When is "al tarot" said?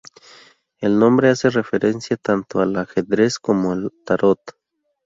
3.71-4.41